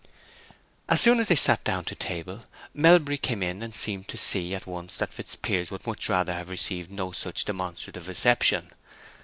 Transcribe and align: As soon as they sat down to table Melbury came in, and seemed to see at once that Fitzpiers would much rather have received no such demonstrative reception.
As 0.89 0.99
soon 0.99 1.19
as 1.19 1.27
they 1.27 1.35
sat 1.35 1.63
down 1.63 1.85
to 1.85 1.93
table 1.93 2.41
Melbury 2.73 3.19
came 3.19 3.43
in, 3.43 3.61
and 3.61 3.71
seemed 3.71 4.07
to 4.07 4.17
see 4.17 4.55
at 4.55 4.65
once 4.65 4.97
that 4.97 5.13
Fitzpiers 5.13 5.69
would 5.69 5.85
much 5.85 6.09
rather 6.09 6.33
have 6.33 6.49
received 6.49 6.89
no 6.89 7.11
such 7.11 7.45
demonstrative 7.45 8.07
reception. 8.07 8.71